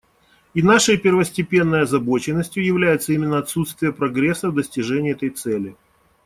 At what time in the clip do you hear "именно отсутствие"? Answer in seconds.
3.13-3.93